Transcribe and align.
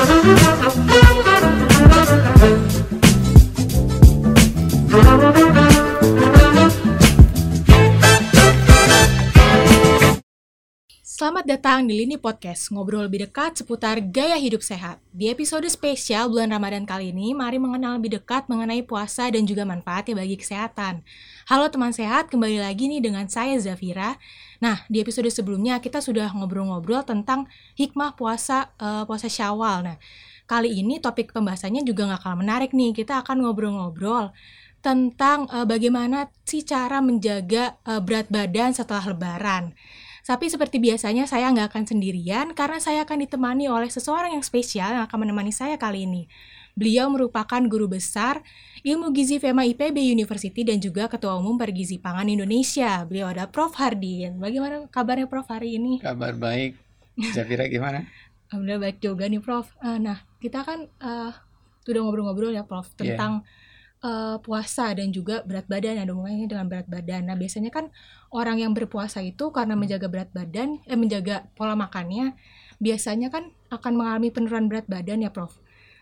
Selamat 0.00 0.16
datang 11.44 11.84
di 11.84 12.00
Lini 12.00 12.16
Podcast, 12.16 12.72
ngobrol 12.72 13.04
lebih 13.04 13.28
dekat 13.28 13.60
seputar 13.60 14.00
gaya 14.00 14.40
hidup 14.40 14.64
sehat. 14.64 15.04
Di 15.12 15.28
episode 15.28 15.68
spesial 15.68 16.32
bulan 16.32 16.48
Ramadan 16.48 16.88
kali 16.88 17.12
ini, 17.12 17.36
mari 17.36 17.60
mengenal 17.60 18.00
lebih 18.00 18.16
dekat 18.16 18.48
mengenai 18.48 18.80
puasa 18.80 19.28
dan 19.28 19.44
juga 19.44 19.68
manfaatnya 19.68 20.16
bagi 20.16 20.40
kesehatan. 20.40 21.04
Halo 21.50 21.66
teman 21.66 21.90
sehat, 21.90 22.30
kembali 22.30 22.62
lagi 22.62 22.86
nih 22.86 23.02
dengan 23.02 23.26
saya 23.26 23.58
Zafira. 23.58 24.14
Nah, 24.62 24.86
di 24.86 25.02
episode 25.02 25.26
sebelumnya 25.34 25.82
kita 25.82 25.98
sudah 25.98 26.30
ngobrol-ngobrol 26.30 27.02
tentang 27.02 27.50
hikmah 27.74 28.14
puasa 28.14 28.70
uh, 28.78 29.02
puasa 29.02 29.26
Syawal. 29.26 29.82
Nah, 29.82 29.98
kali 30.46 30.78
ini 30.78 31.02
topik 31.02 31.34
pembahasannya 31.34 31.82
juga 31.82 32.06
nggak 32.06 32.22
kalah 32.22 32.38
menarik 32.38 32.70
nih. 32.70 32.94
Kita 32.94 33.26
akan 33.26 33.42
ngobrol-ngobrol 33.42 34.30
tentang 34.78 35.50
uh, 35.50 35.66
bagaimana 35.66 36.30
sih 36.46 36.62
cara 36.62 37.02
menjaga 37.02 37.82
uh, 37.82 37.98
berat 37.98 38.30
badan 38.30 38.70
setelah 38.70 39.10
lebaran. 39.10 39.74
Tapi 40.22 40.46
seperti 40.46 40.78
biasanya 40.78 41.26
saya 41.26 41.50
nggak 41.50 41.74
akan 41.74 41.82
sendirian 41.82 42.54
karena 42.54 42.78
saya 42.78 43.02
akan 43.02 43.26
ditemani 43.26 43.66
oleh 43.66 43.90
seseorang 43.90 44.38
yang 44.38 44.46
spesial 44.46 44.94
yang 44.94 45.02
akan 45.02 45.26
menemani 45.26 45.50
saya 45.50 45.74
kali 45.74 46.06
ini. 46.06 46.30
Beliau 46.78 47.10
merupakan 47.10 47.60
guru 47.66 47.90
besar 47.90 48.42
Ilmu 48.80 49.12
Gizi 49.12 49.38
FEMA 49.38 49.66
IPB 49.68 50.00
University 50.12 50.64
dan 50.64 50.78
juga 50.80 51.10
Ketua 51.10 51.36
Umum 51.36 51.60
Pergizi 51.60 52.00
Pangan 52.00 52.26
Indonesia. 52.26 53.04
Beliau 53.04 53.28
ada 53.30 53.46
Prof. 53.50 53.72
Hardin. 53.76 54.36
Bagaimana 54.40 54.86
kabarnya 54.90 55.26
Prof 55.30 55.48
hari 55.50 55.76
ini? 55.76 56.00
Kabar 56.00 56.36
baik. 56.36 56.76
Zafira 57.32 57.68
gimana? 57.68 58.06
Alhamdulillah 58.50 58.90
baik 58.90 58.98
juga 58.98 59.24
nih 59.30 59.42
Prof. 59.42 59.70
Uh, 59.78 59.98
nah, 59.98 60.22
kita 60.42 60.66
kan 60.66 60.90
uh, 61.00 61.30
sudah 61.86 62.00
ngobrol-ngobrol 62.02 62.52
ya 62.52 62.66
Prof 62.66 62.90
iya. 62.98 63.14
tentang 63.14 63.44
yeah 63.44 63.68
uh, 64.04 64.36
puasa 64.42 64.92
dan 64.96 65.12
juga 65.12 65.44
berat 65.44 65.68
badan 65.68 66.00
ada 66.00 66.10
hubungannya 66.12 66.48
dengan 66.48 66.66
berat 66.68 66.88
badan. 66.88 67.28
Nah 67.28 67.36
biasanya 67.36 67.70
kan 67.72 67.92
orang 68.32 68.60
yang 68.60 68.72
berpuasa 68.72 69.20
itu 69.24 69.52
karena 69.52 69.76
menjaga 69.76 70.08
berat 70.08 70.30
badan, 70.32 70.80
eh 70.88 70.98
menjaga 70.98 71.48
pola 71.54 71.76
makannya, 71.76 72.36
biasanya 72.80 73.28
kan 73.32 73.52
akan 73.70 73.92
mengalami 73.96 74.28
penurunan 74.32 74.66
berat 74.68 74.86
badan 74.88 75.24
ya 75.24 75.30
Prof. 75.32 75.56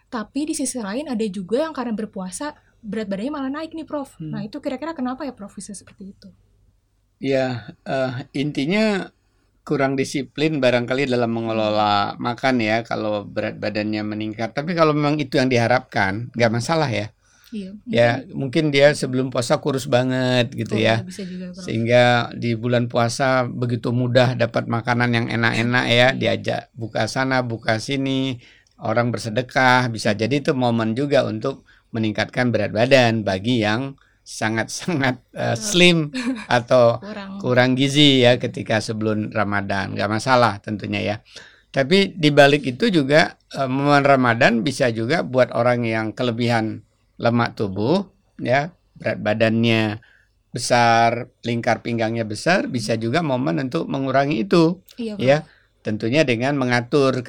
Tapi 0.08 0.48
di 0.48 0.54
sisi 0.56 0.80
lain 0.80 1.08
ada 1.08 1.24
juga 1.28 1.68
yang 1.68 1.76
karena 1.76 1.92
berpuasa 1.92 2.56
berat 2.80 3.10
badannya 3.10 3.32
malah 3.32 3.52
naik 3.52 3.76
nih 3.76 3.84
Prof. 3.84 4.16
Hmm. 4.16 4.32
Nah 4.32 4.40
itu 4.44 4.58
kira-kira 4.64 4.96
kenapa 4.96 5.28
ya 5.28 5.36
Prof 5.36 5.52
bisa 5.52 5.76
seperti 5.76 6.16
itu? 6.16 6.28
Ya 7.18 7.76
uh, 7.84 8.24
intinya 8.32 9.12
kurang 9.68 10.00
disiplin 10.00 10.64
barangkali 10.64 11.04
dalam 11.04 11.28
mengelola 11.28 12.16
makan 12.16 12.64
ya 12.64 12.80
kalau 12.88 13.28
berat 13.28 13.60
badannya 13.60 14.00
meningkat. 14.00 14.56
Tapi 14.56 14.72
kalau 14.72 14.96
memang 14.96 15.20
itu 15.20 15.36
yang 15.36 15.52
diharapkan, 15.52 16.32
nggak 16.32 16.52
masalah 16.52 16.88
ya. 16.88 17.12
Iya, 17.48 17.72
ya 17.88 18.08
mungkin 18.36 18.68
dia 18.68 18.92
sebelum 18.92 19.32
puasa 19.32 19.56
kurus 19.56 19.88
banget 19.88 20.52
gitu 20.52 20.76
oh, 20.76 20.84
ya, 20.84 21.00
bisa 21.00 21.24
juga, 21.24 21.56
sehingga 21.56 22.28
di 22.36 22.52
bulan 22.52 22.92
puasa 22.92 23.48
begitu 23.48 23.88
mudah 23.88 24.36
dapat 24.36 24.68
makanan 24.68 25.16
yang 25.16 25.26
enak-enak 25.32 25.84
ya, 25.88 25.92
iya. 25.96 26.08
diajak 26.12 26.68
buka 26.76 27.08
sana 27.08 27.40
buka 27.40 27.80
sini, 27.80 28.36
orang 28.82 29.10
bersedekah 29.10 29.90
bisa 29.90 30.14
jadi 30.14 30.38
itu 30.38 30.54
momen 30.54 30.94
juga 30.94 31.26
untuk 31.26 31.66
meningkatkan 31.90 32.52
berat 32.52 32.70
badan 32.70 33.24
bagi 33.24 33.64
yang 33.64 33.96
sangat-sangat 34.28 35.24
uh, 35.32 35.56
slim 35.56 36.12
atau 36.58 37.00
kurang. 37.00 37.40
kurang 37.40 37.70
gizi 37.72 38.20
ya 38.20 38.36
ketika 38.36 38.78
sebelum 38.84 39.32
Ramadan, 39.32 39.96
nggak 39.96 40.10
masalah 40.12 40.60
tentunya 40.60 41.00
ya. 41.00 41.16
Tapi 41.72 42.12
di 42.12 42.28
balik 42.28 42.68
itu 42.68 42.92
juga 42.92 43.40
uh, 43.56 43.64
momen 43.64 44.04
Ramadan 44.04 44.60
bisa 44.60 44.92
juga 44.92 45.24
buat 45.24 45.48
orang 45.56 45.88
yang 45.88 46.12
kelebihan 46.12 46.84
lemak 47.16 47.56
tubuh 47.56 48.04
ya 48.38 48.70
berat 48.94 49.18
badannya 49.18 49.98
besar 50.48 51.28
lingkar 51.44 51.84
pinggangnya 51.84 52.24
besar 52.24 52.70
bisa 52.70 52.96
juga 52.96 53.20
momen 53.20 53.60
untuk 53.60 53.84
mengurangi 53.84 54.48
itu 54.48 54.80
iya, 54.96 55.14
ya 55.18 55.38
tentunya 55.88 56.20
dengan 56.28 56.60
mengatur 56.60 57.24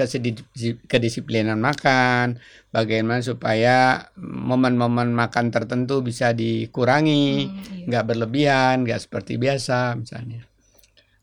kedisiplinan 0.83 1.55
makan 1.63 2.43
bagaimana 2.75 3.23
supaya 3.23 4.11
momen-momen 4.19 5.15
makan 5.15 5.47
tertentu 5.47 6.03
bisa 6.03 6.35
dikurangi 6.35 7.47
hmm, 7.47 7.55
iya. 7.55 7.85
nggak 7.87 8.05
berlebihan 8.11 8.83
nggak 8.83 8.99
seperti 8.99 9.39
biasa 9.39 9.95
misalnya. 9.95 10.43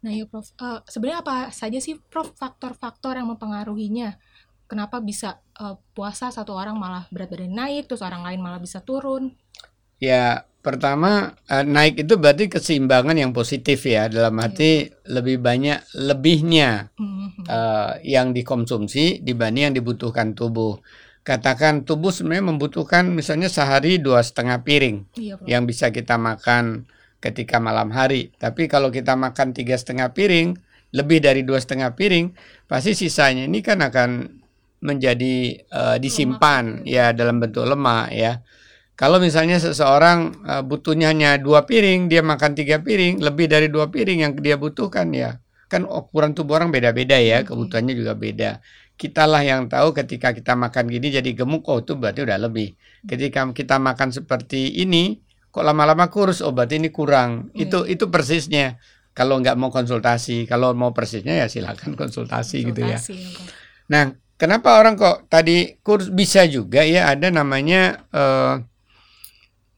Nah 0.01 0.13
ya 0.17 0.25
prof. 0.25 0.49
Uh, 0.57 0.81
sebenarnya 0.89 1.21
apa 1.21 1.37
saja 1.53 1.77
sih 1.77 2.01
prof 2.01 2.33
faktor-faktor 2.41 3.21
yang 3.21 3.29
mempengaruhinya? 3.29 4.17
Kenapa 4.65 4.99
bisa 5.05 5.45
uh, 5.61 5.77
puasa 5.93 6.33
satu 6.33 6.57
orang 6.57 6.81
malah 6.81 7.05
berat 7.13 7.29
badan 7.29 7.53
naik 7.53 7.93
terus 7.93 8.01
orang 8.01 8.25
lain 8.25 8.41
malah 8.41 8.59
bisa 8.59 8.81
turun? 8.81 9.37
Ya 10.01 10.49
pertama 10.67 11.39
uh, 11.47 11.63
naik 11.63 12.03
itu 12.03 12.19
berarti 12.19 12.51
keseimbangan 12.51 13.15
yang 13.15 13.31
positif 13.31 13.87
ya 13.87 14.11
dalam 14.11 14.35
iya. 14.35 14.45
arti 14.51 14.73
yeah. 14.91 15.15
lebih 15.15 15.39
banyak 15.39 15.79
lebihnya 15.95 16.91
mm-hmm. 16.99 17.47
uh, 17.47 18.03
yang 18.03 18.35
dikonsumsi 18.35 19.23
dibanding 19.23 19.71
yang 19.71 19.77
dibutuhkan 19.79 20.35
tubuh 20.35 20.83
katakan 21.23 21.87
tubuh 21.87 22.11
sebenarnya 22.11 22.51
membutuhkan 22.51 23.07
misalnya 23.15 23.47
sehari 23.47 24.03
dua 24.03 24.27
setengah 24.27 24.67
piring 24.67 25.07
iya, 25.15 25.39
yang 25.47 25.71
bisa 25.71 25.95
kita 25.95 26.19
makan 26.19 26.91
ketika 27.23 27.63
malam 27.63 27.95
hari 27.95 28.35
tapi 28.43 28.67
kalau 28.67 28.91
kita 28.91 29.15
makan 29.15 29.55
tiga 29.55 29.79
setengah 29.79 30.11
piring 30.11 30.59
lebih 30.91 31.23
dari 31.23 31.47
dua 31.47 31.63
setengah 31.63 31.95
piring 31.95 32.35
pasti 32.67 32.99
sisanya 32.99 33.47
ini 33.47 33.63
kan 33.63 33.79
akan 33.87 34.43
menjadi 34.87 35.67
uh, 35.73 35.97
disimpan 35.97 36.85
lemak. 36.85 36.89
ya 36.89 37.11
dalam 37.17 37.41
bentuk 37.41 37.65
lemak 37.65 38.13
ya. 38.13 38.33
Kalau 38.97 39.21
misalnya 39.21 39.61
seseorang 39.61 40.41
uh, 40.49 40.65
butuhnya 40.65 41.13
hanya 41.13 41.37
dua 41.37 41.69
piring, 41.69 42.09
dia 42.09 42.25
makan 42.25 42.57
tiga 42.57 42.81
piring, 42.81 43.21
lebih 43.21 43.45
dari 43.45 43.69
dua 43.69 43.93
piring 43.93 44.25
yang 44.25 44.33
dia 44.41 44.57
butuhkan 44.57 45.13
ya. 45.13 45.37
Kan 45.69 45.85
ukuran 45.85 46.33
tubuh 46.33 46.57
orang 46.57 46.73
beda-beda 46.73 47.21
ya, 47.21 47.45
kebutuhannya 47.45 47.93
juga 47.93 48.17
beda. 48.17 48.65
Kitalah 48.97 49.45
yang 49.45 49.69
tahu 49.69 49.93
ketika 49.93 50.33
kita 50.33 50.57
makan 50.57 50.89
gini 50.89 51.13
jadi 51.13 51.29
gemuk, 51.37 51.69
oh 51.69 51.85
itu 51.85 51.93
berarti 51.93 52.25
udah 52.25 52.41
lebih. 52.41 52.73
Ketika 53.05 53.45
kita 53.53 53.77
makan 53.77 54.17
seperti 54.17 54.81
ini, 54.81 55.21
kok 55.53 55.61
lama-lama 55.61 56.09
kurus, 56.09 56.41
oh 56.41 56.57
berarti 56.57 56.81
ini 56.81 56.89
kurang. 56.89 57.53
Hmm. 57.53 57.63
Itu 57.69 57.85
itu 57.85 58.09
persisnya. 58.09 58.81
Kalau 59.13 59.37
nggak 59.45 59.61
mau 59.61 59.69
konsultasi, 59.69 60.49
kalau 60.49 60.73
mau 60.73 60.97
persisnya 60.97 61.45
ya 61.45 61.47
silakan 61.53 61.93
konsultasi, 62.01 62.65
konsultasi 62.65 62.69
gitu 62.73 62.81
ya. 62.85 62.99
Nah, 63.93 64.17
Kenapa 64.37 64.77
orang 64.77 65.01
kok 65.01 65.33
tadi 65.33 65.81
kurs 65.81 66.13
bisa 66.13 66.45
juga 66.45 66.85
ya 66.85 67.09
ada 67.09 67.33
namanya 67.33 68.05
uh, 68.13 68.61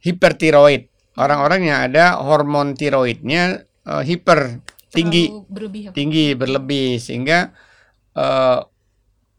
hipertiroid. 0.03 0.89
Orang-orang 1.19 1.67
yang 1.67 1.79
ada 1.91 2.23
hormon 2.23 2.79
tiroidnya 2.79 3.67
uh, 3.83 4.03
hiper 4.07 4.63
tinggi 4.95 5.29
berlebih, 5.51 5.83
tinggi 5.93 6.27
berlebih 6.39 7.03
sehingga 7.03 7.53
uh, 8.15 8.63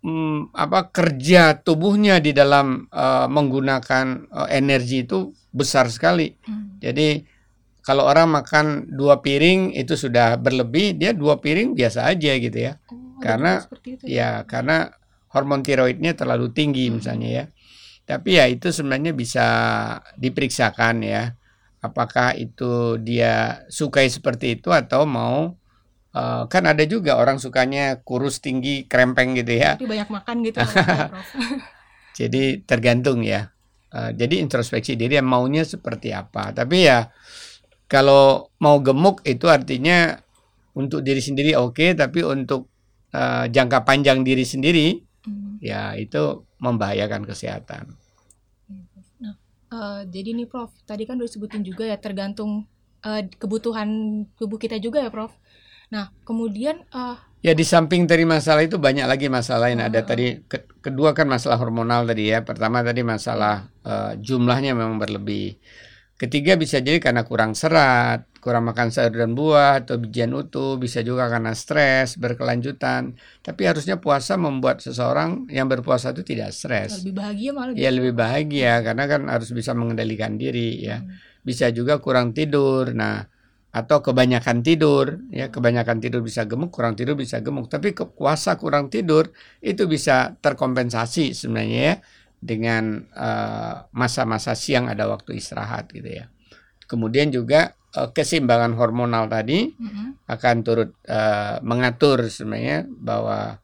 mm, 0.04 0.54
apa 0.54 0.92
kerja 0.92 1.58
tubuhnya 1.60 2.20
di 2.20 2.36
dalam 2.36 2.88
uh, 2.92 3.28
menggunakan 3.32 4.30
uh, 4.30 4.48
energi 4.52 5.08
itu 5.08 5.32
besar 5.50 5.90
sekali. 5.90 6.36
Hmm. 6.46 6.78
Jadi 6.84 7.24
kalau 7.82 8.06
orang 8.06 8.30
makan 8.30 8.92
dua 8.92 9.24
piring 9.24 9.74
itu 9.74 9.98
sudah 9.98 10.38
berlebih, 10.38 11.00
dia 11.00 11.16
dua 11.16 11.42
piring 11.42 11.74
biasa 11.74 12.06
aja 12.06 12.32
gitu 12.38 12.60
ya. 12.60 12.78
Oh, 12.92 13.18
karena 13.24 13.66
ya, 14.06 14.06
ya 14.06 14.30
karena 14.46 14.94
hormon 15.34 15.66
tiroidnya 15.66 16.14
terlalu 16.14 16.54
tinggi 16.54 16.90
hmm. 16.90 16.94
misalnya 17.02 17.30
ya. 17.30 17.46
Tapi 18.10 18.42
ya 18.42 18.50
itu 18.50 18.74
sebenarnya 18.74 19.14
bisa 19.14 19.48
diperiksakan 20.18 21.06
ya. 21.06 21.38
Apakah 21.80 22.34
itu 22.34 22.98
dia 22.98 23.64
sukai 23.70 24.10
seperti 24.10 24.58
itu 24.58 24.74
atau 24.74 25.06
mau 25.06 25.54
uh, 26.18 26.44
kan 26.50 26.66
ada 26.66 26.82
juga 26.90 27.22
orang 27.22 27.38
sukanya 27.38 28.02
kurus 28.02 28.42
tinggi 28.42 28.90
krempeng 28.90 29.38
gitu 29.38 29.54
ya. 29.54 29.78
Tapi 29.78 29.86
banyak 29.86 30.10
makan 30.10 30.36
gitu. 30.42 30.58
jadi 32.20 32.66
tergantung 32.66 33.22
ya. 33.22 33.54
Uh, 33.94 34.10
jadi 34.18 34.42
introspeksi 34.42 34.98
diri 34.98 35.22
yang 35.22 35.30
maunya 35.30 35.62
seperti 35.62 36.10
apa. 36.10 36.50
Tapi 36.50 36.90
ya 36.90 37.14
kalau 37.86 38.50
mau 38.58 38.82
gemuk 38.82 39.22
itu 39.22 39.46
artinya 39.46 40.18
untuk 40.74 41.06
diri 41.06 41.22
sendiri 41.22 41.54
oke, 41.54 41.78
okay, 41.78 41.90
tapi 41.94 42.26
untuk 42.26 42.74
uh, 43.14 43.46
jangka 43.46 43.86
panjang 43.86 44.26
diri 44.26 44.44
sendiri 44.44 45.10
Hmm. 45.30 45.60
Ya 45.60 45.94
itu 46.00 46.48
membahayakan 46.60 47.26
kesehatan. 47.26 47.96
Nah, 49.20 49.36
uh, 49.74 50.02
jadi 50.06 50.36
nih 50.36 50.46
Prof, 50.46 50.72
tadi 50.86 51.08
kan 51.08 51.18
udah 51.18 51.28
disebutin 51.28 51.64
juga 51.66 51.88
ya 51.88 51.98
tergantung 51.98 52.68
uh, 53.02 53.22
kebutuhan 53.40 53.90
tubuh 54.38 54.60
kita 54.60 54.78
juga 54.78 55.02
ya 55.02 55.10
Prof. 55.10 55.34
Nah, 55.90 56.14
kemudian 56.28 56.86
uh, 56.94 57.18
Ya 57.40 57.56
di 57.56 57.64
samping 57.64 58.04
dari 58.04 58.28
masalah 58.28 58.68
itu 58.68 58.76
banyak 58.76 59.08
lagi 59.08 59.32
masalah 59.32 59.72
yang 59.72 59.80
uh, 59.82 59.88
ada 59.88 60.04
tadi. 60.04 60.44
Ke, 60.44 60.68
kedua 60.84 61.16
kan 61.16 61.26
masalah 61.26 61.56
hormonal 61.58 62.04
tadi 62.04 62.30
ya. 62.30 62.44
Pertama 62.44 62.84
tadi 62.84 63.02
masalah 63.02 63.72
uh, 63.88 64.14
jumlahnya 64.20 64.76
memang 64.76 65.00
berlebih. 65.00 65.58
Ketiga 66.20 66.60
bisa 66.60 66.84
jadi 66.84 67.00
karena 67.00 67.24
kurang 67.24 67.56
serat, 67.56 68.28
kurang 68.40 68.68
makan 68.68 68.90
sayur 68.90 69.14
dan 69.14 69.36
buah 69.36 69.84
atau 69.84 70.00
bijian 70.00 70.32
utuh, 70.32 70.80
bisa 70.80 71.04
juga 71.04 71.28
karena 71.28 71.52
stres 71.52 72.16
berkelanjutan. 72.16 73.16
Tapi 73.44 73.62
harusnya 73.68 74.00
puasa 74.00 74.40
membuat 74.40 74.80
seseorang 74.80 75.52
yang 75.52 75.68
berpuasa 75.68 76.16
itu 76.16 76.24
tidak 76.24 76.56
stres. 76.56 77.04
Lebih 77.04 77.16
bahagia 77.20 77.52
malah. 77.52 77.74
Ya 77.76 77.90
lebih 77.92 78.16
bahagia 78.16 78.82
karena 78.82 79.04
kan 79.06 79.22
harus 79.28 79.52
bisa 79.52 79.76
mengendalikan 79.76 80.40
diri 80.40 80.80
ya. 80.80 81.04
Hmm. 81.04 81.16
Bisa 81.44 81.72
juga 81.72 82.00
kurang 82.00 82.32
tidur. 82.32 82.92
Nah, 82.96 83.28
atau 83.70 84.02
kebanyakan 84.02 84.66
tidur 84.66 85.22
ya 85.30 85.54
kebanyakan 85.54 86.02
tidur 86.02 86.26
bisa 86.26 86.42
gemuk 86.50 86.74
kurang 86.74 86.98
tidur 86.98 87.14
bisa 87.14 87.38
gemuk 87.38 87.70
tapi 87.70 87.94
puasa 87.94 88.58
kurang 88.58 88.90
tidur 88.90 89.30
itu 89.62 89.86
bisa 89.86 90.34
terkompensasi 90.42 91.38
sebenarnya 91.38 91.78
ya 91.78 91.96
dengan 92.42 93.06
eh, 93.14 93.76
masa-masa 93.94 94.56
uh, 94.56 94.58
siang 94.58 94.90
ada 94.90 95.06
waktu 95.06 95.38
istirahat 95.38 95.92
gitu 95.94 96.08
ya 96.08 96.26
kemudian 96.90 97.30
juga 97.30 97.78
uh, 97.94 98.10
keseimbangan 98.10 98.74
hormonal 98.74 99.30
tadi 99.30 99.70
mm-hmm. 99.70 100.26
akan 100.26 100.56
turut 100.66 100.92
uh, 101.06 101.62
mengatur 101.62 102.26
sebenarnya 102.26 102.90
bahwa 102.90 103.62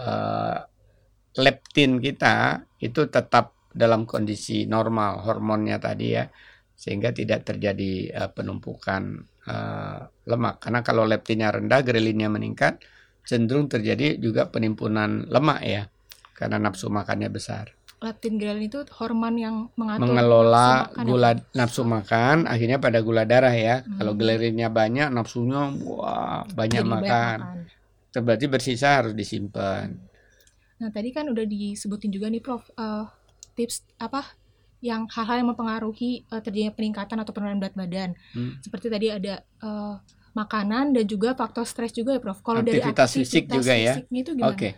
uh, 0.00 0.58
leptin 1.36 2.00
kita 2.00 2.64
itu 2.80 3.04
tetap 3.12 3.52
dalam 3.74 4.08
kondisi 4.08 4.64
normal 4.64 5.20
hormonnya 5.26 5.76
tadi 5.76 6.16
ya 6.16 6.24
sehingga 6.74 7.12
tidak 7.12 7.44
terjadi 7.44 8.10
uh, 8.16 8.30
penumpukan 8.32 9.28
uh, 9.46 9.98
lemak 10.24 10.64
karena 10.64 10.80
kalau 10.80 11.04
leptinnya 11.04 11.52
rendah 11.52 11.84
grelinnya 11.84 12.32
meningkat 12.32 12.80
cenderung 13.24 13.68
terjadi 13.68 14.16
juga 14.20 14.48
penimpunan 14.48 15.26
lemak 15.28 15.60
ya 15.64 15.82
karena 16.34 16.58
nafsu 16.60 16.90
makannya 16.90 17.30
besar 17.30 17.72
leptin 18.04 18.36
grelin 18.36 18.68
itu 18.68 18.84
hormon 19.00 19.34
yang 19.40 19.56
mengatur 19.80 20.12
mengelola 20.12 20.68
nafsu 20.68 20.92
makan 20.92 21.04
gula 21.08 21.30
ya? 21.30 21.34
nafsu 21.56 21.82
makan 21.82 22.36
akhirnya 22.44 22.78
pada 22.78 22.98
gula 23.00 23.24
darah 23.24 23.54
ya 23.56 23.80
hmm. 23.80 23.96
kalau 23.96 24.12
grelinnya 24.12 24.68
banyak 24.68 25.08
nafsunya 25.08 25.72
wah 25.88 26.44
banyak 26.52 26.84
Jadi 26.84 26.92
makan. 26.92 27.38
makan 27.40 28.20
berarti 28.20 28.46
bersisa 28.46 29.00
harus 29.00 29.16
disimpan 29.16 29.96
nah 30.78 30.92
tadi 30.92 31.08
kan 31.16 31.26
udah 31.32 31.48
disebutin 31.48 32.12
juga 32.12 32.28
nih 32.28 32.44
prof 32.44 32.68
uh, 32.76 33.08
tips 33.56 33.82
apa 33.96 34.36
yang 34.84 35.08
hal-hal 35.08 35.40
yang 35.40 35.48
mempengaruhi 35.48 36.28
uh, 36.28 36.44
terjadinya 36.44 36.76
peningkatan 36.76 37.16
atau 37.16 37.32
penurunan 37.32 37.56
berat 37.56 37.72
badan. 37.72 38.12
Hmm. 38.36 38.60
Seperti 38.60 38.92
tadi 38.92 39.08
ada 39.08 39.40
uh, 39.64 39.96
makanan 40.36 40.92
dan 40.92 41.08
juga 41.08 41.32
faktor 41.32 41.64
stres 41.64 41.96
juga 41.96 42.12
ya, 42.12 42.20
Prof. 42.20 42.44
Kalau 42.44 42.60
dari 42.60 42.84
aktivitas 42.84 43.16
fisik 43.16 43.48
juga 43.48 43.72
ya. 43.72 44.04
Oke. 44.04 44.36
Okay. 44.52 44.72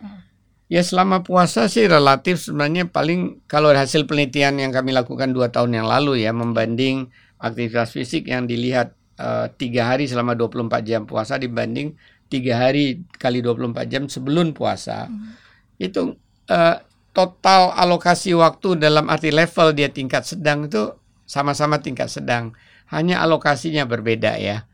Ya 0.66 0.82
selama 0.82 1.22
puasa 1.22 1.70
sih 1.70 1.86
relatif 1.86 2.42
sebenarnya 2.42 2.90
paling 2.90 3.38
kalau 3.46 3.70
hasil 3.70 4.10
penelitian 4.10 4.58
yang 4.58 4.74
kami 4.74 4.90
lakukan 4.90 5.30
dua 5.30 5.54
tahun 5.54 5.78
yang 5.78 5.86
lalu 5.86 6.26
ya 6.26 6.34
membanding 6.34 7.06
aktivitas 7.38 7.94
fisik 7.94 8.26
yang 8.26 8.50
dilihat 8.50 8.90
uh, 9.22 9.46
tiga 9.54 9.94
hari 9.94 10.10
selama 10.10 10.34
24 10.34 10.82
jam 10.82 11.06
puasa 11.06 11.38
dibanding 11.38 11.94
tiga 12.26 12.58
hari 12.66 13.06
kali 13.14 13.46
24 13.46 13.86
jam 13.86 14.02
sebelum 14.10 14.50
puasa 14.50 15.06
hmm. 15.06 15.38
itu 15.78 16.18
uh, 16.50 16.82
total 17.14 17.70
alokasi 17.78 18.34
waktu 18.34 18.74
dalam 18.76 19.06
arti 19.06 19.30
level 19.30 19.70
dia 19.70 19.86
tingkat 19.86 20.26
sedang 20.26 20.66
itu 20.66 20.98
sama-sama 21.26 21.82
tingkat 21.82 22.12
sedang, 22.12 22.54
hanya 22.92 23.18
alokasinya 23.20 23.84
berbeda 23.84 24.38
ya. 24.38 24.68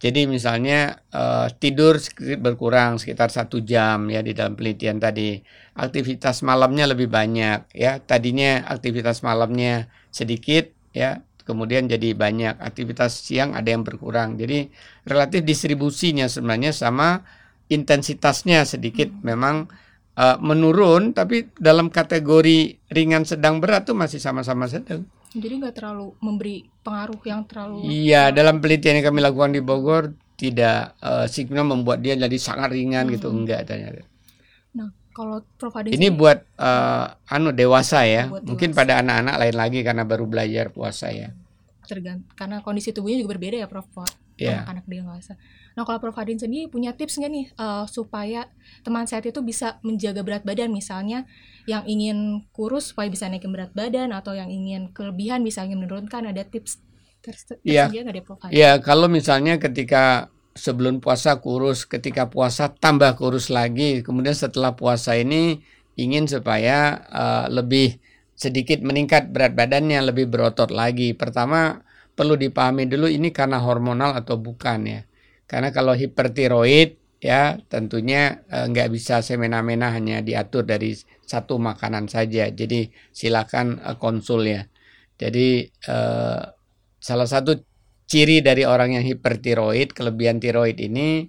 Jadi 0.00 0.24
misalnya 0.24 0.96
uh, 1.12 1.52
tidur 1.60 2.00
berkurang 2.40 2.96
sekitar 2.96 3.28
satu 3.28 3.60
jam 3.60 4.08
ya 4.08 4.24
di 4.24 4.32
dalam 4.32 4.56
penelitian 4.56 4.96
tadi. 4.96 5.36
Aktivitas 5.76 6.40
malamnya 6.40 6.88
lebih 6.88 7.12
banyak 7.12 7.68
ya. 7.76 8.00
Tadinya 8.00 8.64
aktivitas 8.64 9.20
malamnya 9.20 9.92
sedikit 10.08 10.72
ya, 10.96 11.20
kemudian 11.44 11.84
jadi 11.84 12.16
banyak. 12.16 12.64
Aktivitas 12.64 13.28
siang 13.28 13.52
ada 13.52 13.68
yang 13.68 13.84
berkurang. 13.84 14.40
Jadi 14.40 14.72
relatif 15.04 15.44
distribusinya 15.44 16.32
sebenarnya 16.32 16.72
sama 16.72 17.20
intensitasnya 17.68 18.64
sedikit 18.64 19.12
hmm. 19.12 19.20
memang 19.20 19.68
uh, 20.16 20.40
menurun 20.40 21.12
tapi 21.12 21.52
dalam 21.60 21.92
kategori 21.92 22.88
ringan 22.88 23.28
sedang 23.28 23.60
berat 23.60 23.84
tuh 23.84 23.94
masih 24.00 24.16
sama-sama 24.16 24.64
sedang. 24.64 25.04
Jadi 25.30 25.62
nggak 25.62 25.74
terlalu 25.78 26.10
memberi 26.18 26.66
pengaruh 26.82 27.20
yang 27.22 27.46
terlalu. 27.46 27.86
Iya, 27.86 28.34
dalam 28.34 28.58
penelitian 28.58 28.98
yang 28.98 29.06
kami 29.14 29.20
lakukan 29.22 29.54
di 29.54 29.62
Bogor 29.62 30.10
tidak 30.34 30.96
uh, 31.04 31.28
signal 31.30 31.68
membuat 31.68 32.02
dia 32.02 32.16
jadi 32.16 32.38
sangat 32.40 32.72
ringan 32.72 33.06
gitu. 33.12 33.28
hmm. 33.30 33.44
gitu 33.44 33.44
enggak 33.46 33.60
ternyata. 33.68 34.02
Nah, 34.74 34.88
kalau 35.14 35.44
Prof 35.54 35.74
Adi 35.76 35.94
ini 35.94 36.08
buat 36.10 36.42
uh, 36.58 37.14
anu 37.30 37.54
dewasa 37.54 38.02
ya. 38.08 38.26
Buat 38.26 38.48
Mungkin 38.48 38.74
dewasa. 38.74 38.80
pada 38.82 38.92
anak-anak 39.04 39.34
lain 39.38 39.56
lagi 39.60 39.78
karena 39.86 40.02
baru 40.02 40.24
belajar 40.26 40.74
puasa 40.74 41.14
ya. 41.14 41.30
Tergant 41.86 42.26
karena 42.34 42.58
kondisi 42.64 42.90
tubuhnya 42.90 43.22
juga 43.22 43.38
berbeda 43.38 43.56
ya 43.62 43.68
Prof. 43.70 43.86
Yeah. 44.40 44.64
Anak-anak 44.64 44.86
dewasa. 44.88 45.32
Nah, 45.76 45.84
kalau 45.84 46.00
Prof 46.00 46.16
Hadin 46.16 46.40
sendiri 46.40 46.66
punya 46.72 46.96
tips 46.96 47.20
nggak 47.20 47.30
nih 47.30 47.46
uh, 47.60 47.84
supaya 47.84 48.48
teman 48.80 49.04
sehat 49.04 49.28
itu 49.28 49.44
bisa 49.44 49.76
menjaga 49.84 50.24
berat 50.24 50.42
badan 50.48 50.72
misalnya 50.72 51.28
yang 51.68 51.84
ingin 51.84 52.48
kurus 52.56 52.96
supaya 52.96 53.12
bisa 53.12 53.28
naikin 53.28 53.52
berat 53.52 53.76
badan 53.76 54.16
atau 54.16 54.32
yang 54.32 54.48
ingin 54.48 54.90
kelebihan 54.96 55.44
bisa 55.44 55.60
ingin 55.60 55.84
menurunkan 55.84 56.24
ada 56.24 56.40
tips 56.42 56.80
tersedia 57.20 57.86
yeah. 57.86 57.86
nggak 57.92 58.16
deh 58.16 58.24
Prof 58.24 58.40
Hadin? 58.40 58.56
Iya, 58.56 58.64
yeah, 58.64 58.74
kalau 58.80 59.06
misalnya 59.12 59.60
ketika 59.60 60.32
sebelum 60.56 60.98
puasa 60.98 61.38
kurus, 61.38 61.84
ketika 61.84 62.26
puasa 62.32 62.72
tambah 62.72 63.14
kurus 63.20 63.52
lagi, 63.52 64.00
kemudian 64.00 64.34
setelah 64.34 64.74
puasa 64.74 65.14
ini 65.14 65.60
ingin 66.00 66.24
supaya 66.24 67.04
uh, 67.12 67.46
lebih 67.52 68.00
sedikit 68.40 68.80
meningkat 68.80 69.28
berat 69.30 69.52
badannya, 69.52 70.00
lebih 70.00 70.32
berotot 70.32 70.72
lagi. 70.72 71.12
Pertama 71.12 71.84
perlu 72.20 72.36
dipahami 72.36 72.84
dulu 72.84 73.08
ini 73.08 73.32
karena 73.32 73.64
hormonal 73.64 74.12
atau 74.12 74.36
bukan 74.36 74.84
ya. 74.84 75.00
Karena 75.48 75.72
kalau 75.72 75.96
hipertiroid 75.96 77.00
ya 77.16 77.56
tentunya 77.72 78.44
eh, 78.52 78.68
nggak 78.68 78.92
bisa 78.92 79.24
semena-mena 79.24 79.88
hanya 79.96 80.20
diatur 80.20 80.68
dari 80.68 80.92
satu 81.24 81.56
makanan 81.56 82.12
saja. 82.12 82.52
Jadi 82.52 82.92
silakan 83.08 83.80
eh, 83.80 83.96
konsul 83.96 84.52
ya. 84.52 84.68
Jadi 85.16 85.64
eh, 85.64 86.42
salah 87.00 87.28
satu 87.28 87.56
ciri 88.04 88.44
dari 88.44 88.68
orang 88.68 89.00
yang 89.00 89.04
hipertiroid, 89.08 89.96
kelebihan 89.96 90.36
tiroid 90.44 90.76
ini 90.76 91.24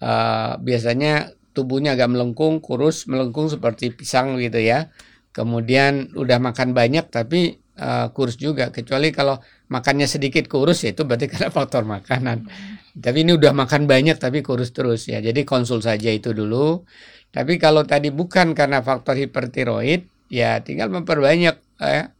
eh, 0.00 0.52
biasanya 0.56 1.28
tubuhnya 1.52 1.92
agak 1.92 2.08
melengkung, 2.08 2.64
kurus, 2.64 3.04
melengkung 3.04 3.52
seperti 3.52 3.92
pisang 3.92 4.40
gitu 4.40 4.64
ya. 4.64 4.88
Kemudian 5.36 6.16
udah 6.16 6.40
makan 6.40 6.72
banyak 6.72 7.08
tapi 7.12 7.62
uh, 7.78 8.12
kurus 8.12 8.36
juga 8.36 8.68
kecuali 8.68 9.08
kalau 9.14 9.40
makannya 9.72 10.04
sedikit 10.04 10.44
kurus 10.52 10.84
ya 10.84 10.92
itu 10.92 11.08
berarti 11.08 11.26
karena 11.32 11.48
faktor 11.48 11.88
makanan. 11.88 12.44
Tapi 12.92 13.24
ini 13.24 13.32
udah 13.32 13.56
makan 13.56 13.88
banyak 13.88 14.20
tapi 14.20 14.44
kurus 14.44 14.76
terus 14.76 15.08
ya. 15.08 15.24
Jadi 15.24 15.48
konsul 15.48 15.80
saja 15.80 16.12
itu 16.12 16.36
dulu. 16.36 16.84
Tapi 17.32 17.56
kalau 17.56 17.88
tadi 17.88 18.12
bukan 18.12 18.52
karena 18.52 18.84
faktor 18.84 19.16
hipertiroid 19.16 20.04
ya 20.28 20.60
tinggal 20.60 20.92
memperbanyak 20.92 21.56
eh, 21.80 22.12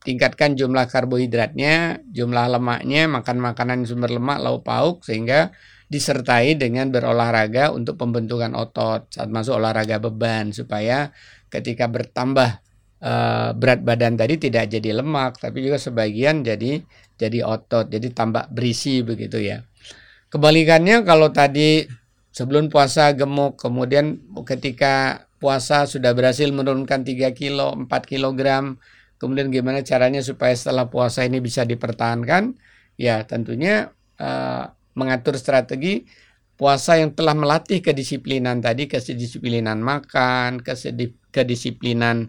tingkatkan 0.00 0.56
jumlah 0.56 0.88
karbohidratnya, 0.88 2.00
jumlah 2.08 2.56
lemaknya, 2.56 3.04
makan 3.04 3.36
makanan 3.44 3.84
sumber 3.84 4.08
lemak, 4.16 4.40
lauk 4.40 4.64
pauk 4.64 5.04
sehingga 5.04 5.52
disertai 5.92 6.56
dengan 6.56 6.88
berolahraga 6.88 7.74
untuk 7.74 8.00
pembentukan 8.00 8.54
otot 8.56 9.10
saat 9.10 9.28
masuk 9.28 9.58
olahraga 9.58 9.98
beban 9.98 10.54
supaya 10.54 11.10
ketika 11.50 11.90
bertambah 11.90 12.62
uh, 13.00 13.50
berat 13.56 13.80
badan 13.82 14.16
tadi 14.16 14.36
tidak 14.36 14.68
jadi 14.68 15.00
lemak 15.00 15.40
tapi 15.40 15.64
juga 15.64 15.80
sebagian 15.80 16.44
jadi 16.44 16.80
jadi 17.16 17.44
otot 17.44 17.88
jadi 17.88 18.12
tambah 18.12 18.48
berisi 18.52 19.04
begitu 19.04 19.40
ya. 19.40 19.64
Kebalikannya 20.30 21.02
kalau 21.02 21.34
tadi 21.34 21.84
sebelum 22.30 22.70
puasa 22.70 23.10
gemuk 23.12 23.58
kemudian 23.58 24.22
ketika 24.46 25.26
puasa 25.42 25.88
sudah 25.88 26.14
berhasil 26.14 26.46
menurunkan 26.52 27.02
3 27.02 27.34
kilo 27.34 27.74
4 27.74 27.90
kilogram 28.06 28.78
kemudian 29.20 29.52
gimana 29.52 29.82
caranya 29.82 30.22
supaya 30.24 30.54
setelah 30.54 30.88
puasa 30.88 31.26
ini 31.26 31.42
bisa 31.42 31.66
dipertahankan? 31.66 32.56
Ya 33.00 33.24
tentunya 33.24 33.90
uh, 34.20 34.70
mengatur 34.94 35.36
strategi 35.40 36.04
puasa 36.60 37.00
yang 37.00 37.16
telah 37.16 37.32
melatih 37.32 37.80
kedisiplinan 37.80 38.60
tadi 38.60 38.84
kedisiplinan 38.84 39.80
makan 39.80 40.60
kedisiplinan 41.32 42.28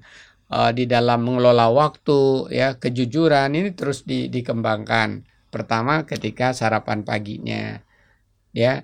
uh, 0.52 0.72
di 0.76 0.86
dalam 0.86 1.24
mengelola 1.24 1.72
waktu 1.72 2.52
ya 2.52 2.76
kejujuran 2.76 3.56
ini 3.56 3.72
terus 3.72 4.04
di, 4.04 4.28
dikembangkan. 4.28 5.24
Pertama 5.52 6.04
ketika 6.04 6.52
sarapan 6.52 7.08
paginya 7.08 7.80
ya. 8.52 8.84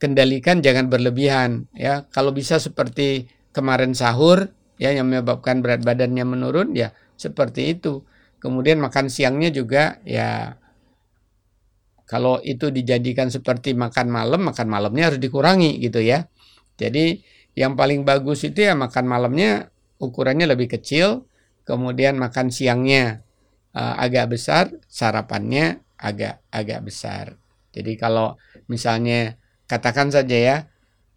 Kendalikan 0.00 0.58
jangan 0.58 0.90
berlebihan 0.90 1.70
ya. 1.78 2.10
Kalau 2.10 2.34
bisa 2.34 2.58
seperti 2.58 3.30
kemarin 3.54 3.94
sahur 3.94 4.50
ya 4.74 4.90
yang 4.90 5.06
menyebabkan 5.06 5.62
berat 5.62 5.86
badannya 5.86 6.26
menurun 6.26 6.74
ya 6.74 6.90
seperti 7.14 7.78
itu. 7.78 8.02
Kemudian 8.42 8.82
makan 8.82 9.06
siangnya 9.06 9.54
juga 9.54 10.02
ya. 10.02 10.58
Kalau 12.02 12.42
itu 12.42 12.68
dijadikan 12.74 13.30
seperti 13.30 13.72
makan 13.78 14.10
malam 14.10 14.42
makan 14.42 14.66
malamnya 14.68 15.14
harus 15.14 15.20
dikurangi 15.22 15.78
gitu 15.78 16.02
ya. 16.02 16.26
Jadi 16.76 17.22
yang 17.54 17.78
paling 17.78 18.02
bagus 18.02 18.42
itu 18.42 18.64
ya 18.64 18.74
makan 18.74 19.06
malamnya 19.06 19.70
ukurannya 20.02 20.50
lebih 20.50 20.74
kecil, 20.74 21.30
kemudian 21.62 22.18
makan 22.18 22.50
siangnya 22.50 23.22
uh, 23.78 23.94
agak 24.02 24.34
besar, 24.34 24.74
sarapannya 24.90 25.78
agak 25.94 26.42
agak 26.50 26.82
besar. 26.82 27.38
Jadi 27.70 27.94
kalau 27.94 28.34
misalnya 28.66 29.38
katakan 29.70 30.10
saja 30.10 30.36
ya 30.36 30.56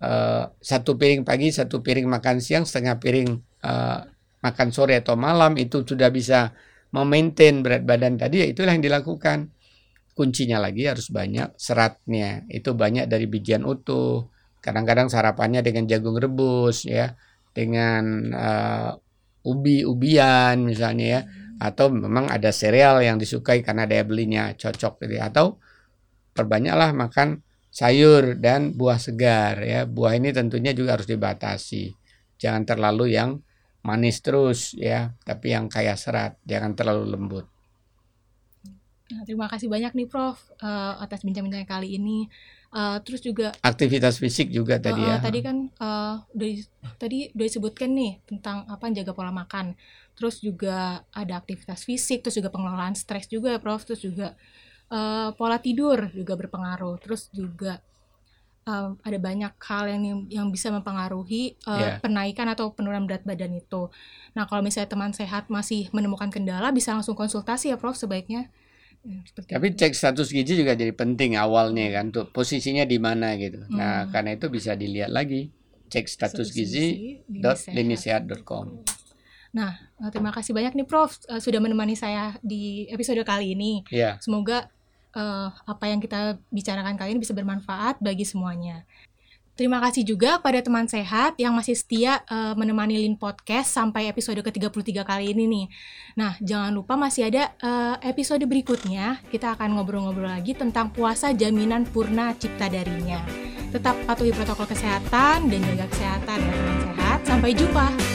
uh, 0.05 0.53
satu 0.61 0.95
piring 0.95 1.25
pagi, 1.25 1.49
satu 1.49 1.81
piring 1.81 2.05
makan 2.05 2.37
siang, 2.37 2.63
setengah 2.63 3.01
piring 3.01 3.41
uh, 3.65 4.05
makan 4.45 4.69
sore 4.69 5.01
atau 5.01 5.17
malam 5.17 5.57
itu 5.57 5.81
sudah 5.81 6.13
bisa 6.13 6.53
memaintain 6.93 7.65
berat 7.65 7.81
badan 7.83 8.15
tadi 8.15 8.45
ya 8.45 8.47
itulah 8.47 8.77
yang 8.77 8.85
dilakukan. 8.85 9.51
Kuncinya 10.15 10.63
lagi 10.63 10.87
harus 10.87 11.11
banyak 11.11 11.59
seratnya. 11.59 12.47
Itu 12.47 12.71
banyak 12.71 13.11
dari 13.11 13.27
bijian 13.27 13.67
utuh. 13.67 14.31
Kadang-kadang 14.63 15.11
sarapannya 15.11 15.59
dengan 15.59 15.91
jagung 15.91 16.15
rebus 16.15 16.87
ya, 16.87 17.19
dengan 17.55 18.03
uh, 18.35 18.91
ubi-ubian 19.47 20.67
misalnya 20.67 21.05
ya. 21.07 21.21
Atau 21.55 21.87
memang 21.87 22.27
ada 22.27 22.51
sereal 22.51 22.99
yang 22.99 23.15
disukai 23.15 23.63
karena 23.63 23.87
daya 23.87 24.03
belinya 24.03 24.51
cocok 24.51 25.07
gitu 25.07 25.15
ya. 25.15 25.31
atau 25.31 25.55
perbanyaklah 26.35 26.91
makan 26.91 27.39
sayur 27.71 28.35
dan 28.35 28.75
buah 28.75 28.99
segar 28.99 29.63
ya. 29.63 29.87
Buah 29.87 30.19
ini 30.19 30.35
tentunya 30.35 30.75
juga 30.75 30.99
harus 30.99 31.07
dibatasi. 31.07 31.95
Jangan 32.35 32.67
terlalu 32.67 33.15
yang 33.15 33.39
manis 33.87 34.19
terus 34.19 34.75
ya 34.75 35.15
tapi 35.23 35.55
yang 35.55 35.71
kaya 35.71 35.95
serat. 35.95 36.35
Jangan 36.43 36.75
terlalu 36.75 37.07
lembut. 37.07 37.45
Nah, 39.05 39.21
terima 39.21 39.45
kasih 39.45 39.69
banyak 39.69 39.93
nih 39.93 40.07
Prof 40.09 40.49
uh, 40.65 40.97
atas 40.97 41.21
bincang-bincang 41.21 41.69
kali 41.69 41.95
ini. 41.95 42.25
Uh, 42.75 42.99
terus 43.07 43.23
juga 43.23 43.55
aktivitas 43.63 44.19
fisik 44.19 44.51
juga 44.51 44.75
tadi 44.75 44.99
uh, 44.99 45.15
ya. 45.15 45.23
Tadi 45.23 45.39
kan 45.39 45.71
uh, 45.79 46.19
udah 46.35 46.49
tadi 46.99 47.31
udah 47.31 47.45
disebutkan 47.47 47.95
nih 47.95 48.19
tentang 48.27 48.67
apa 48.67 48.91
jaga 48.91 49.15
pola 49.15 49.31
makan. 49.31 49.79
Terus 50.11 50.43
juga 50.43 50.99
ada 51.15 51.39
aktivitas 51.39 51.87
fisik, 51.87 52.19
terus 52.19 52.35
juga 52.35 52.51
pengelolaan 52.51 52.91
stres 52.91 53.31
juga 53.31 53.55
ya 53.55 53.63
Prof. 53.63 53.87
Terus 53.87 54.03
juga 54.03 54.35
uh, 54.91 55.31
pola 55.39 55.55
tidur 55.63 56.11
juga 56.11 56.35
berpengaruh. 56.35 56.99
Terus 56.99 57.31
juga 57.31 57.79
uh, 58.67 58.91
ada 59.07 59.17
banyak 59.23 59.55
hal 59.55 59.83
yang 59.95 60.27
yang 60.27 60.47
bisa 60.51 60.67
mempengaruhi 60.67 61.55
uh, 61.63 61.79
yeah. 61.79 61.95
penaikan 62.03 62.51
atau 62.51 62.75
penurunan 62.75 63.07
berat 63.07 63.23
badan 63.23 63.55
itu. 63.55 63.87
Nah, 64.35 64.51
kalau 64.51 64.59
misalnya 64.59 64.91
teman 64.91 65.15
sehat 65.15 65.47
masih 65.47 65.87
menemukan 65.95 66.27
kendala 66.27 66.75
bisa 66.75 66.91
langsung 66.91 67.15
konsultasi 67.15 67.71
ya 67.71 67.79
Prof 67.79 67.95
sebaiknya. 67.95 68.51
Ya, 69.05 69.21
Tapi 69.61 69.77
cek 69.77 69.93
status 69.93 70.33
gizi 70.33 70.57
juga 70.57 70.73
jadi 70.73 70.89
penting 70.89 71.37
awalnya 71.37 71.93
kan 71.93 72.09
tuh 72.09 72.25
posisinya 72.33 72.89
di 72.89 72.97
mana 72.97 73.37
gitu. 73.37 73.61
Nah, 73.61 73.69
hmm. 73.69 73.77
Nah 73.77 73.99
karena 74.09 74.33
itu 74.33 74.49
bisa 74.49 74.73
dilihat 74.73 75.13
lagi 75.13 75.53
cek 75.93 76.09
status 76.09 76.49
gizi 76.49 77.21
dot 77.29 77.61
linisehat.com. 77.69 78.81
Nah 79.53 79.71
eh, 80.01 80.09
terima 80.09 80.33
kasih 80.33 80.57
banyak 80.57 80.73
nih 80.73 80.87
Prof 80.89 81.21
uh, 81.29 81.37
sudah 81.37 81.61
menemani 81.61 81.93
saya 81.93 82.33
di 82.41 82.89
episode 82.89 83.21
kali 83.21 83.53
ini. 83.53 83.85
Yeah. 83.93 84.17
Semoga 84.25 84.73
uh, 85.13 85.53
apa 85.53 85.85
yang 85.85 86.01
kita 86.01 86.41
bicarakan 86.49 86.97
kali 86.97 87.13
ini 87.13 87.21
bisa 87.21 87.37
bermanfaat 87.37 88.01
bagi 88.01 88.25
semuanya. 88.25 88.89
Terima 89.55 89.79
kasih 89.79 90.03
juga 90.03 90.35
kepada 90.43 90.59
teman 90.59 90.83
sehat 90.83 91.39
yang 91.39 91.55
masih 91.55 91.79
setia 91.79 92.19
uh, 92.27 92.51
menemani 92.59 92.99
Lin 92.99 93.15
Podcast 93.15 93.71
sampai 93.71 94.11
episode 94.11 94.43
ke-33 94.43 95.07
kali 95.07 95.31
ini 95.31 95.47
nih. 95.47 95.65
Nah, 96.19 96.35
jangan 96.43 96.75
lupa 96.75 96.99
masih 96.99 97.31
ada 97.31 97.55
uh, 97.63 97.95
episode 98.03 98.43
berikutnya. 98.43 99.23
Kita 99.31 99.55
akan 99.55 99.79
ngobrol-ngobrol 99.79 100.27
lagi 100.27 100.59
tentang 100.59 100.91
puasa 100.91 101.31
jaminan 101.31 101.87
purna 101.87 102.35
cipta 102.35 102.67
darinya. 102.67 103.23
Tetap 103.71 103.95
patuhi 104.03 104.35
protokol 104.35 104.67
kesehatan 104.67 105.47
dan 105.47 105.59
jaga 105.71 105.87
kesehatan 105.87 106.37
ya 106.43 106.51
teman 106.51 106.77
sehat. 106.91 107.19
Sampai 107.23 107.51
jumpa. 107.55 108.14